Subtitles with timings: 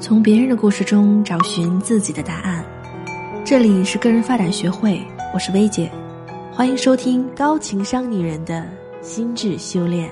[0.00, 2.64] 从别人的故事中找寻自己的答案。
[3.44, 5.00] 这里是个人发展学会，
[5.32, 5.90] 我是薇姐，
[6.52, 8.66] 欢迎收听高情商女人的
[9.00, 10.10] 心智修炼。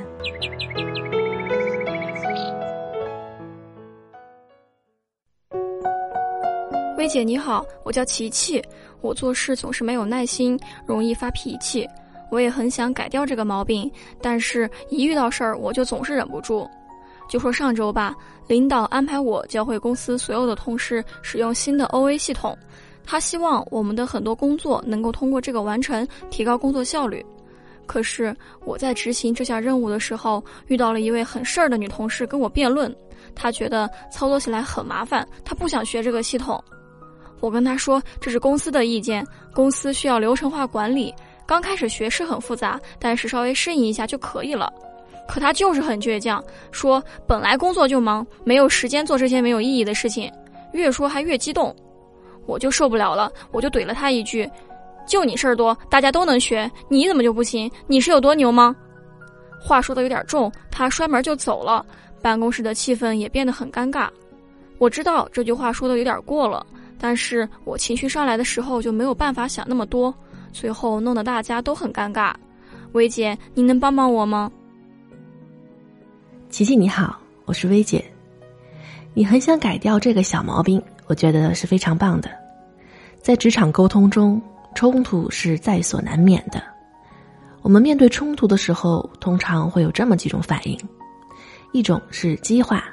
[6.97, 8.63] 薇姐你好，我叫琪琪，
[9.01, 11.89] 我做事总是没有耐心，容易发脾气。
[12.31, 13.91] 我也很想改掉这个毛病，
[14.23, 16.67] 但是一遇到事儿我就总是忍不住。
[17.33, 18.15] 就说上周吧，
[18.47, 22.55] 领导安排我教会公司所有的同事使用新的 OA 系统，
[23.07, 27.25] 他希望我们的很多工作能够通过这个完成，提高工作效率。
[27.87, 32.95] 可是我在执行这项任务的时候，遇到了一位很事儿的女同事跟我辩论，
[33.35, 36.63] 她觉得操作起来很麻烦，她不想学这个系统。
[37.41, 41.15] 我跟他说这是公司的意见，公司需要流程化管理，
[41.47, 44.71] 刚开始学是很复杂，但是稍微适应一下就可以了。
[45.29, 50.31] 可他就是很倔强，说本来工作就忙，没有时间做这些没有意义的事情，
[50.73, 51.75] 越说还越激动，
[52.47, 54.49] 我就受不了了，我就怼了他一句
[55.07, 57.71] ：“就你事儿多，大家都能学，你怎么就不行？
[57.87, 58.75] 你是有多牛吗？”
[59.61, 61.87] 话说的有点重，他摔门就走了，
[62.21, 64.09] 办公室的气氛也变得很尴尬。
[64.79, 66.67] 我知道这句话说的有点过了。
[67.05, 70.15] 但是我情绪上来的时候就没有办法想那么多，
[70.53, 72.33] 最后弄得大家都很尴尬。
[72.93, 74.49] 薇姐，您能帮帮我吗？
[76.53, 78.05] 琪琪你好，我是薇姐。
[79.15, 82.31] 你很想改掉这个小毛病，我觉得是非常棒的。
[83.23, 84.39] 在职场沟通中，
[84.75, 86.63] 冲突是在所难免的。
[87.63, 90.79] 我们面对冲突的时候，通常会有这么几种反应：
[91.73, 92.85] 一种是激化，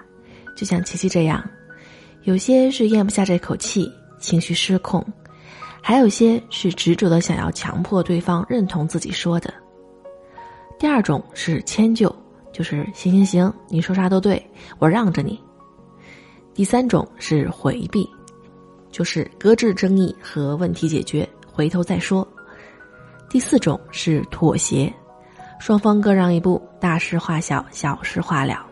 [0.55, 1.44] 就像琪琪这样；
[2.23, 3.91] 有些是咽不下这口气。
[4.21, 5.05] 情绪失控，
[5.81, 9.53] 还有些是执着的想要强迫对方认同自己说的。
[10.79, 12.13] 第二种是迁就，
[12.52, 14.44] 就是行行行，你说啥都对，
[14.80, 15.39] 我让着你。
[16.53, 18.09] 第三种是回避，
[18.91, 22.28] 就是搁置争议和问题解决，回头再说。
[23.29, 24.91] 第四种是妥协，
[25.59, 28.66] 双方各让一步，大事化小，小事化了。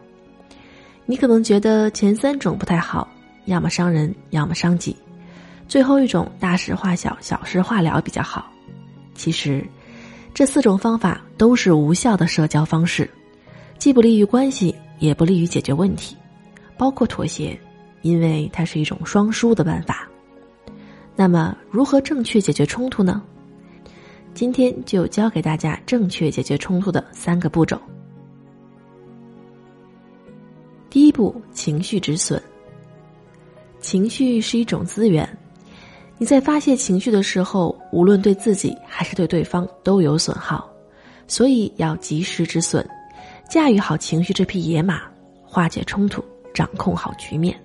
[1.06, 3.08] 你可能觉得前三种不太好，
[3.46, 4.96] 要么伤人，要么伤己。
[5.68, 8.52] 最后一种大事化小，小事化了比较好。
[9.14, 9.66] 其实，
[10.34, 13.10] 这四种方法都是无效的社交方式，
[13.78, 16.16] 既不利于关系，也不利于解决问题。
[16.78, 17.60] 包括妥协，
[18.02, 20.08] 因为它是一种双输的办法。
[21.16, 23.24] 那么，如何正确解决冲突呢？
[24.36, 27.82] 今天就教给大家正确解决冲突的三个步骤。
[30.90, 32.42] 第一步，情绪止损。
[33.80, 35.28] 情绪是一种资源。
[36.20, 40.68] 你在发泄情绪的时候，无论对自己还是对对方都有损耗，
[41.28, 42.88] 所以要及时止损，
[43.50, 45.02] 驾驭好情绪这匹野马，
[45.46, 47.58] 化解冲突，掌控好局面。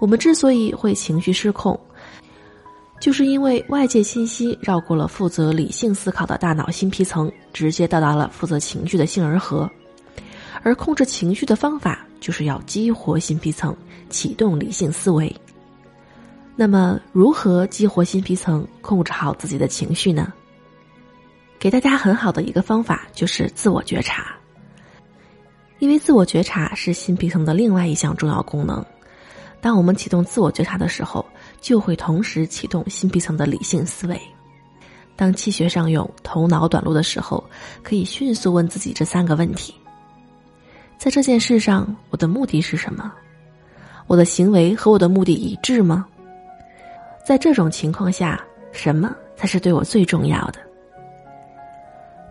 [0.00, 1.78] 我们之所以会情绪失控，
[2.98, 9.70] 就是因为外界信息绕过了负责理性思考的大脑新皮层，直接到达了负责情绪的杏仁核，
[10.62, 13.76] 而控制情绪的方法就是要激活新皮层，
[14.08, 15.34] 启动理性思维。
[16.56, 20.32] 那么，如何激活新皮层，控制好自己的情绪呢？
[21.58, 24.34] 给大家很好的一个方法就是自我觉察，
[25.78, 28.84] 因为自我觉察是新皮层的另外一项重要功能。
[29.60, 31.24] 当我们启动自我觉察的时候，
[31.60, 34.20] 就会同时启动新皮层的理性思维。
[35.16, 37.42] 当气血上涌、头脑短路的时候，
[37.82, 39.74] 可以迅速问自己这三个问题：
[40.98, 43.12] 在这件事上，我的目的是什么？
[44.06, 46.06] 我的行为和我的目的一致吗？
[47.24, 50.60] 在这种情况下，什么才是对我最重要的？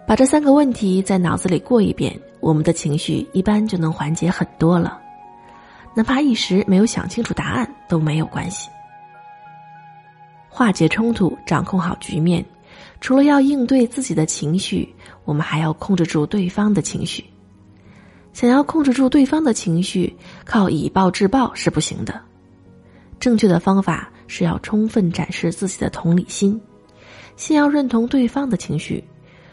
[0.07, 5.01] 把这三个问题在脑子里过一遍，我们的情绪一般就能缓解很多了。
[5.95, 8.69] 哪怕一时没有想清楚答案都没有关系。
[10.47, 12.45] 化解冲突，掌控好局面，
[13.01, 17.25] 除了要应对自己的情绪，我们还要控制住对方的情绪。
[18.31, 22.21] 想要控制住对方的情绪，靠以暴制暴是不行的。
[23.19, 24.11] 正确的方法。
[24.27, 26.59] 是要充分展示自己的同理心，
[27.35, 29.03] 先要认同对方的情绪，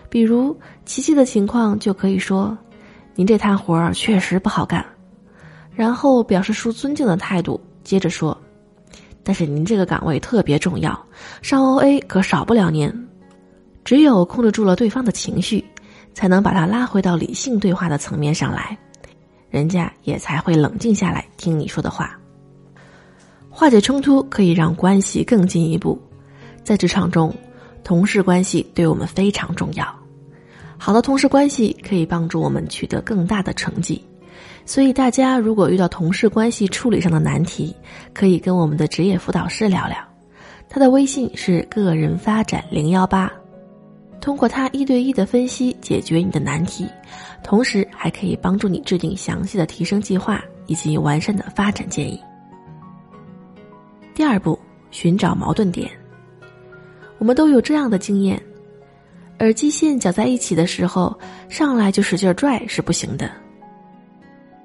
[0.09, 2.57] 比如琪琪的情况就可以说
[3.15, 4.85] ：“您这摊活儿确实不好干。”
[5.75, 8.37] 然后表示出尊敬的态度，接着说
[9.25, 11.07] ：“但是您这个岗位特别重要，
[11.41, 13.09] 上 OA 可少不了您。”
[13.85, 15.65] 只有控制住了对方的情绪，
[16.15, 18.79] 才能把他拉回到理性对话的层面上来，
[19.51, 22.17] 人家也才会冷静下来听你说的话。
[23.51, 26.01] 化解冲突可以让关系更进一步，
[26.63, 27.35] 在职场中，
[27.83, 30.02] 同事关系对我们非常重要。
[30.85, 34.05] 好的同事关系可以帮助我们取得更大的成绩，
[34.67, 37.73] 所以大家如果遇到同事关系处理上的难题，
[38.13, 39.97] 可以跟我们的职业辅导师聊聊，
[40.69, 43.33] 他的微信是个人发展零幺八，
[44.21, 46.85] 通过他一对一的分析解决你的难题，
[47.45, 52.21] 同时还可以帮助你制定详细的提升计划以及完善的发展建议。
[54.17, 54.59] 第二步，
[54.91, 55.89] 寻找矛盾点。
[57.19, 58.43] 我们都有这样的经验：
[59.43, 61.19] 耳机线绞在一起的时候，
[61.49, 63.29] 上来就使劲拽是不行的，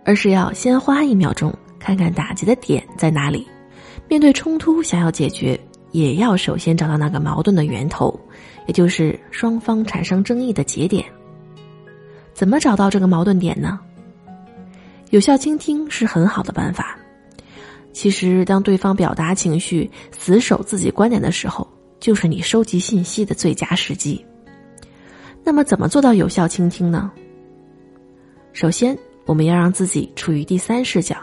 [0.06, 3.48] 而是要先花一秒钟看看打结的点在哪里。
[4.08, 5.60] 面对冲突，想要解决，
[5.94, 8.18] 也要首先找到那个矛盾的源头，
[8.68, 11.04] 也就是双方产生争议的节点。
[12.36, 13.80] 怎么找到这个矛盾点呢？
[15.10, 16.96] 有效倾听是很好的办法。
[17.94, 21.68] 其实，当对方表达情绪、死守自己观点的时候，
[22.00, 24.24] 就是你收集信息的最佳时机。
[25.48, 27.10] 那么，怎么做到有效倾听呢？
[28.52, 31.16] 首先，我们要让自己处于第三视角，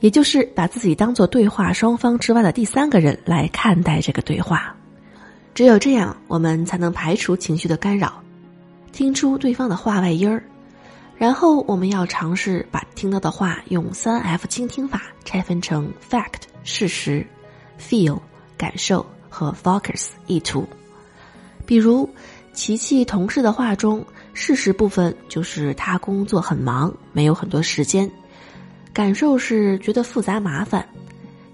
[0.00, 4.74] 也就是把自己当做对话双方之外的第三个人来看待这个对话。
[5.54, 8.20] 只有这样，我们才能排除情绪的干扰，
[8.90, 10.42] 听出对方的话外音儿。
[11.16, 17.24] 然后我们要尝试把听到的话用三 F 倾听法拆分成 fact 事实、
[17.80, 18.18] feel
[18.58, 20.66] 感受和 focus 意图。
[21.66, 22.06] 比如，
[22.54, 24.02] 琪琪同事的话中，
[24.32, 28.08] 事实部分就是他工作很忙，没有很多时间；
[28.92, 30.80] 感受是觉得复杂麻烦；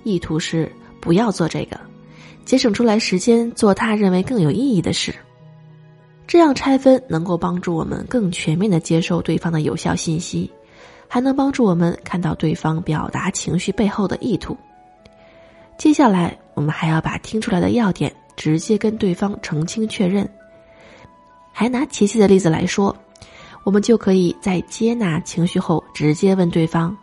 [0.04, 0.70] 意图是
[1.00, 1.80] 不要做这个，
[2.44, 5.14] 节省出来时间做他认为更有意义的事。
[6.26, 10.48] 这样拆分能够帮助我们更全面的接受对方的有效信息，
[11.08, 14.56] 还能帮助我们看到对方表达情绪背后的意图。
[15.78, 20.28] 接下来，我们还要把听出来的要点直接跟对方澄清确认。
[21.60, 22.96] 还拿琪琪的例子来说，
[23.64, 26.96] 我们就可以在接纳情绪后，直接问对方：“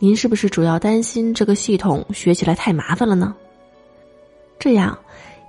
[0.00, 3.34] 您是不是主要担心这个系统学起来太麻烦了呢？”
[4.58, 4.98] 这样。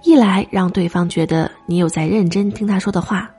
[0.03, 3.31] 一来让对方觉得你有在认真听他说的话，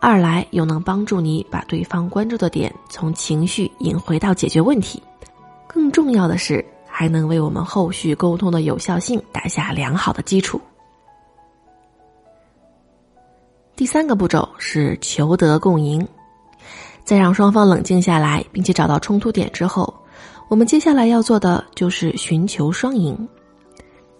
[0.00, 5.02] 二来又能帮助你把对方关注的点从情绪引回到解决问题。
[5.66, 10.60] 更重要的是，还能为我们后续沟通的有效性打下良好的基础。
[13.76, 16.08] 第三个步骤是求得共赢，
[17.04, 19.94] 在让双方冷静下来并且找到冲突点之后，
[20.48, 23.28] 我们接下来要做的就是寻求双赢。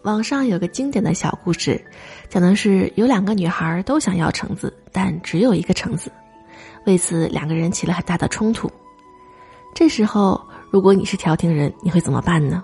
[0.03, 1.82] 网上有个经典的小故事，
[2.29, 6.12] 讲的是有两个女孩都想要橙子，但只有一个橙子，
[6.85, 8.70] 为此两个人起了很大的冲突。
[9.75, 10.38] 这时候，
[10.70, 12.62] 如果你是调停人，你会怎么办呢？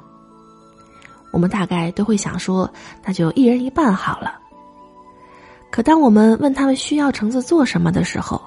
[1.33, 2.71] 我们大概都会想说，
[3.03, 4.41] 那就一人一半好了。
[5.73, 8.39] 可当我们问他们需要橙子做什么的时候，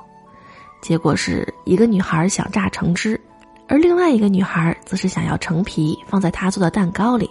[0.80, 3.20] 结果是一个女孩想榨橙汁，
[3.68, 7.28] 而另外一个女孩则是想要橙皮放在她做的蛋糕里。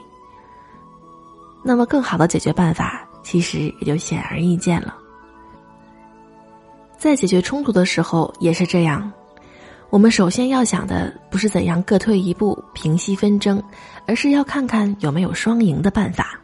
[1.62, 4.96] 那么，更好的解决办法其实也就显而易见了。
[6.98, 9.12] 在解决冲突的时候也是这样，
[9.90, 13.62] 我们首先要想的不是怎样各退一步平息纷争，
[14.08, 16.36] 而是要看看有没有双赢的办法。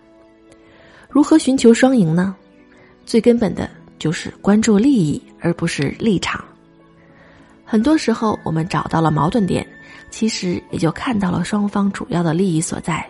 [1.08, 2.36] 如何寻求双赢呢？
[3.10, 3.68] 最根本的
[3.98, 6.44] 就是关注利益，而不是立场。
[7.64, 9.66] 很多时候，我们找到了矛盾点，
[10.10, 13.04] 其实也就看到了双方主要的利益所在。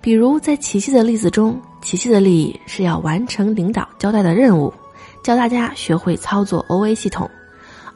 [0.00, 4.74] 比如在琪琪的例子中，琪琪的利益是要完成领导交代的任务，
[5.22, 7.24] 教大家学会操作 OA 系统；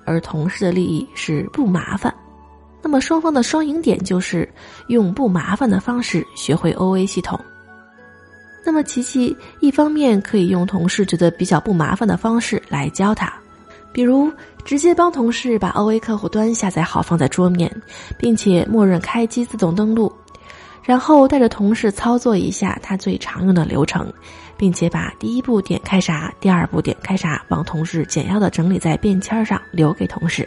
[0.05, 2.15] 而同事的利益是不麻烦。
[2.81, 4.49] 那么双方的双赢点就是
[4.87, 7.37] 用不麻烦的方式学会 OA 系统。
[8.69, 13.33] 那么琪琪一方面可以用同事觉得比较不麻烦的方式来教他，
[13.93, 14.31] 比如
[14.63, 17.75] 直接帮同事把 OA 客户端下载好放在桌面，
[18.19, 20.13] 并且默认开机自动登录。
[20.83, 24.13] 然后带着同事操作一下他最常用的流程，
[24.59, 30.47] 并且把第一步点开啥，第二步点开啥，帮同事简要的整理在便签上，留给同事，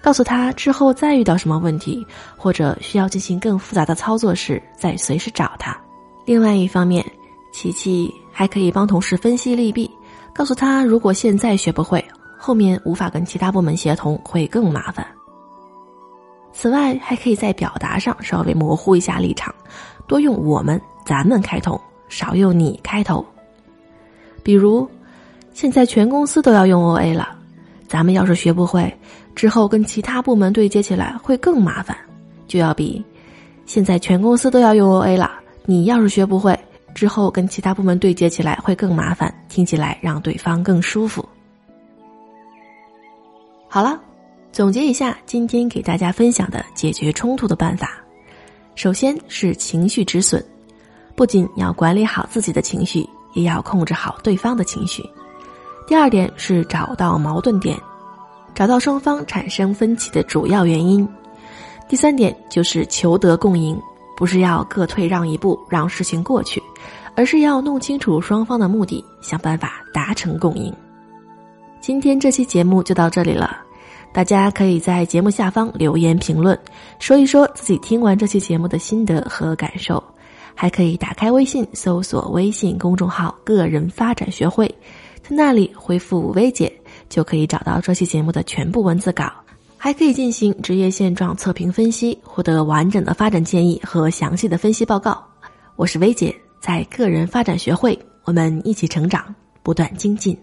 [0.00, 5.76] 告诉他之后再遇到什么问题或者需要进行更复杂的操作时，再随时找他。
[6.24, 7.04] 另外一方面，
[7.52, 9.90] 琪琪还可以帮同事分析利弊，
[10.32, 12.04] 告诉他如果现在学不会，
[12.36, 15.06] 后面无法跟其他部门协同会更麻烦。
[16.52, 19.54] 此外，还可以在表达上稍微模糊一下立场，
[20.06, 23.24] 多用“我们”“咱们”开头，少用“你”开头。
[24.42, 24.88] 比如，
[25.52, 27.28] 现在全公司都要用 OA 了，
[27.86, 28.92] 咱们要是学不会，
[29.34, 31.96] 之后跟其他部门对接起来会更麻烦，
[32.46, 33.04] 就要比
[33.66, 35.30] “现在全公司都要用 OA 了，
[35.64, 36.58] 你要是学不会，
[36.94, 41.26] 之后跟其他部门对接起来会更麻烦”听起来让对方更舒服。
[43.68, 44.00] 好了。
[44.50, 48.02] 总结一下今天给大家分享的解决冲突的办法，
[48.74, 50.42] 首先是情绪止损，
[51.14, 55.04] 不仅要管理好自己的情绪，也要控制好对方的情绪。
[55.86, 57.78] 第二点是找到矛盾点，
[58.54, 61.06] 找到双方产生分歧的主要原因。
[61.86, 63.80] 第三点就是求得共赢，
[64.18, 66.60] 不是要各退让一步让事情过去，
[67.14, 70.74] 而是要弄清楚双方的目的，想办法达成共赢。
[71.80, 73.58] 今天这期节目就到这里了。
[74.12, 76.58] 大家可以在节目下方留言评论，
[76.98, 80.02] 说一说自己听完这期节目的心得和感受，
[80.52, 84.66] 还可以打开微信搜索微信公众号“个人发展学会”，
[85.22, 86.72] 在那里回复“薇姐”
[87.08, 89.30] 就可以找到这期节目的全部文字稿，
[89.80, 95.24] 还可以进行职业现状测评分析，获得完整的发展建议和详细的分析报告。
[95.76, 99.32] 我是薇姐，在个人发展学会，我们一起成长，
[99.62, 100.36] 不断精进。